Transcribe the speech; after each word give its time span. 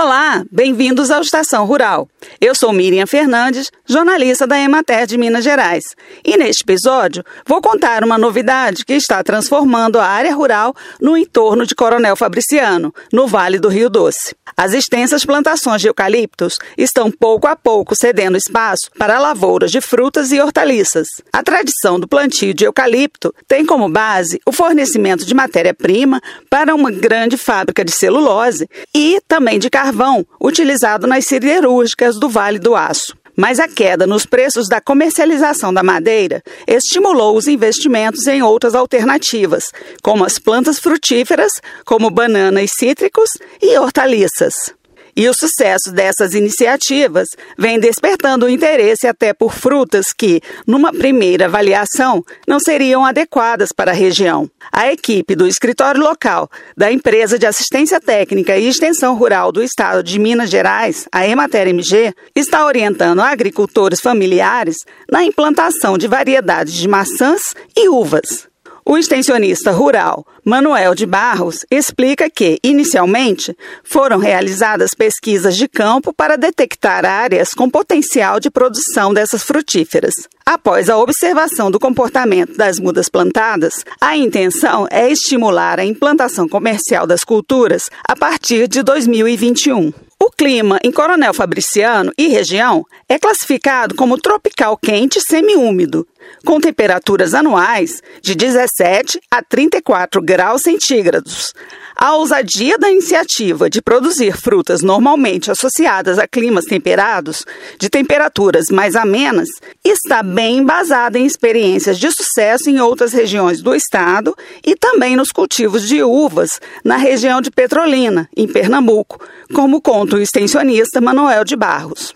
Olá, 0.00 0.44
bem-vindos 0.48 1.10
ao 1.10 1.22
Estação 1.22 1.66
Rural. 1.66 2.08
Eu 2.40 2.54
sou 2.54 2.72
Miriam 2.72 3.04
Fernandes, 3.04 3.68
jornalista 3.84 4.46
da 4.46 4.56
Emater 4.56 5.08
de 5.08 5.18
Minas 5.18 5.42
Gerais. 5.42 5.82
E 6.24 6.36
neste 6.36 6.62
episódio 6.62 7.24
vou 7.44 7.60
contar 7.60 8.04
uma 8.04 8.16
novidade 8.16 8.84
que 8.84 8.92
está 8.92 9.24
transformando 9.24 9.98
a 9.98 10.06
área 10.06 10.32
rural 10.32 10.72
no 11.00 11.16
entorno 11.16 11.66
de 11.66 11.74
Coronel 11.74 12.14
Fabriciano, 12.14 12.94
no 13.12 13.26
Vale 13.26 13.58
do 13.58 13.68
Rio 13.68 13.90
Doce. 13.90 14.36
As 14.56 14.72
extensas 14.72 15.24
plantações 15.24 15.82
de 15.82 15.88
eucaliptos 15.88 16.58
estão 16.76 17.10
pouco 17.10 17.48
a 17.48 17.56
pouco 17.56 17.96
cedendo 17.96 18.36
espaço 18.36 18.90
para 18.96 19.18
lavouras 19.18 19.72
de 19.72 19.80
frutas 19.80 20.30
e 20.30 20.40
hortaliças. 20.40 21.08
A 21.32 21.42
tradição 21.42 21.98
do 21.98 22.06
plantio 22.06 22.54
de 22.54 22.64
eucalipto 22.64 23.34
tem 23.48 23.66
como 23.66 23.88
base 23.88 24.40
o 24.46 24.52
fornecimento 24.52 25.26
de 25.26 25.34
matéria-prima 25.34 26.20
para 26.48 26.72
uma 26.72 26.92
grande 26.92 27.36
fábrica 27.36 27.84
de 27.84 27.90
celulose 27.90 28.68
e 28.94 29.20
também 29.26 29.58
de 29.58 29.68
carne 29.68 29.87
carvão 29.88 30.26
utilizado 30.38 31.06
nas 31.06 31.24
siderúrgicas 31.24 32.18
do 32.18 32.28
Vale 32.28 32.58
do 32.58 32.76
Aço. 32.76 33.16
Mas 33.34 33.58
a 33.58 33.66
queda 33.66 34.06
nos 34.06 34.26
preços 34.26 34.68
da 34.68 34.80
comercialização 34.80 35.72
da 35.72 35.82
madeira 35.82 36.42
estimulou 36.66 37.36
os 37.36 37.46
investimentos 37.46 38.26
em 38.26 38.42
outras 38.42 38.74
alternativas, 38.74 39.72
como 40.02 40.24
as 40.26 40.38
plantas 40.38 40.78
frutíferas, 40.78 41.52
como 41.86 42.10
bananas 42.10 42.70
cítricos 42.76 43.30
e 43.62 43.78
hortaliças. 43.78 44.77
E 45.16 45.28
o 45.28 45.34
sucesso 45.34 45.92
dessas 45.92 46.34
iniciativas 46.34 47.28
vem 47.56 47.78
despertando 47.78 48.46
o 48.46 48.48
interesse 48.48 49.06
até 49.06 49.32
por 49.32 49.52
frutas 49.52 50.06
que, 50.16 50.40
numa 50.66 50.92
primeira 50.92 51.46
avaliação, 51.46 52.24
não 52.46 52.58
seriam 52.58 53.04
adequadas 53.04 53.72
para 53.72 53.90
a 53.90 53.94
região. 53.94 54.50
A 54.72 54.92
equipe 54.92 55.34
do 55.34 55.46
escritório 55.46 56.00
local 56.00 56.50
da 56.76 56.92
Empresa 56.92 57.38
de 57.38 57.46
Assistência 57.46 58.00
Técnica 58.00 58.56
e 58.56 58.68
Extensão 58.68 59.16
Rural 59.16 59.52
do 59.52 59.62
Estado 59.62 60.02
de 60.02 60.18
Minas 60.18 60.50
Gerais, 60.50 61.06
a 61.12 61.26
Emater 61.26 61.68
MG, 61.68 62.14
está 62.34 62.64
orientando 62.64 63.20
agricultores 63.20 64.00
familiares 64.00 64.76
na 65.10 65.24
implantação 65.24 65.96
de 65.96 66.06
variedades 66.06 66.74
de 66.74 66.88
maçãs 66.88 67.40
e 67.76 67.88
uvas. 67.88 68.47
O 68.90 68.96
extensionista 68.96 69.70
rural 69.70 70.26
Manuel 70.42 70.94
de 70.94 71.04
Barros 71.04 71.58
explica 71.70 72.30
que, 72.30 72.58
inicialmente, 72.64 73.54
foram 73.84 74.16
realizadas 74.16 74.94
pesquisas 74.96 75.58
de 75.58 75.68
campo 75.68 76.10
para 76.10 76.38
detectar 76.38 77.04
áreas 77.04 77.50
com 77.50 77.68
potencial 77.68 78.40
de 78.40 78.50
produção 78.50 79.12
dessas 79.12 79.42
frutíferas. 79.42 80.14
Após 80.46 80.88
a 80.88 80.96
observação 80.96 81.70
do 81.70 81.78
comportamento 81.78 82.56
das 82.56 82.78
mudas 82.78 83.10
plantadas, 83.10 83.84
a 84.00 84.16
intenção 84.16 84.88
é 84.90 85.10
estimular 85.10 85.78
a 85.78 85.84
implantação 85.84 86.48
comercial 86.48 87.06
das 87.06 87.22
culturas 87.22 87.90
a 88.08 88.16
partir 88.16 88.66
de 88.66 88.82
2021. 88.82 90.07
O 90.20 90.32
clima 90.32 90.80
em 90.82 90.90
Coronel 90.90 91.32
Fabriciano 91.32 92.12
e 92.18 92.26
região 92.26 92.84
é 93.08 93.18
classificado 93.20 93.94
como 93.94 94.18
tropical 94.18 94.76
quente 94.76 95.20
semiúmido, 95.20 96.06
com 96.44 96.60
temperaturas 96.60 97.34
anuais 97.34 98.02
de 98.20 98.34
17 98.34 99.20
a 99.30 99.42
34 99.42 100.20
graus 100.20 100.62
centígrados. 100.62 101.52
A 102.00 102.14
ousadia 102.14 102.78
da 102.78 102.88
iniciativa 102.88 103.68
de 103.68 103.82
produzir 103.82 104.36
frutas 104.36 104.82
normalmente 104.82 105.50
associadas 105.50 106.16
a 106.16 106.28
climas 106.28 106.64
temperados, 106.64 107.44
de 107.76 107.90
temperaturas 107.90 108.66
mais 108.70 108.94
amenas, 108.94 109.48
está 109.84 110.22
bem 110.22 110.58
embasada 110.58 111.18
em 111.18 111.26
experiências 111.26 111.98
de 111.98 112.08
sucesso 112.12 112.70
em 112.70 112.78
outras 112.78 113.12
regiões 113.12 113.60
do 113.60 113.74
estado 113.74 114.32
e 114.64 114.76
também 114.76 115.16
nos 115.16 115.30
cultivos 115.30 115.88
de 115.88 116.00
uvas 116.00 116.60
na 116.84 116.96
região 116.96 117.40
de 117.40 117.50
Petrolina, 117.50 118.28
em 118.36 118.46
Pernambuco, 118.46 119.18
como 119.52 119.82
conta 119.82 120.14
o 120.14 120.20
extensionista 120.20 121.00
Manuel 121.00 121.42
de 121.42 121.56
Barros. 121.56 122.14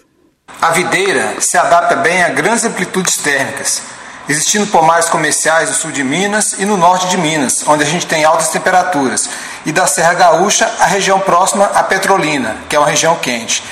A 0.60 0.70
videira 0.70 1.41
se 1.41 1.59
adapta 1.59 1.97
bem 1.97 2.22
a 2.22 2.28
grandes 2.28 2.64
amplitudes 2.64 3.16
térmicas 3.16 3.82
existindo 4.28 4.66
pomares 4.66 5.09
comerciais 5.09 5.69
no 5.69 5.75
sul 5.75 5.91
de 5.91 6.05
Minas 6.05 6.55
e 6.59 6.65
no 6.65 6.77
norte 6.77 7.09
de 7.09 7.19
Minas, 7.19 7.65
onde 7.66 7.83
a 7.83 7.87
gente 7.87 8.06
tem 8.06 8.25
altas 8.25 8.49
temperaturas, 8.49 9.28
e 9.66 9.72
da 9.72 9.87
Serra 9.87 10.15
Gaúcha, 10.15 10.71
a 10.78 10.87
região 10.87 11.21
próxima 11.21 11.66
à 11.66 11.83
Petrolina, 11.83 12.56
que 12.69 12.77
é 12.77 12.78
uma 12.78 12.88
região 12.88 13.16
quente. 13.16 13.62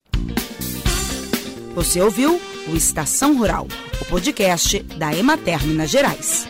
Você 1.75 2.01
ouviu 2.01 2.41
o 2.71 2.77
Estação 2.77 3.37
Rural 3.37 3.67
o 4.01 4.05
podcast 4.05 4.79
da 4.97 5.13
Emater 5.15 5.65
Minas 5.67 5.91
Gerais. 5.91 6.49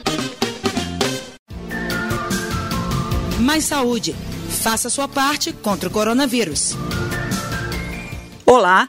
Mais 3.40 3.64
saúde. 3.64 4.14
Faça 4.62 4.90
sua 4.90 5.06
parte 5.06 5.52
contra 5.52 5.88
o 5.88 5.92
coronavírus. 5.92 6.74
Olá, 8.44 8.88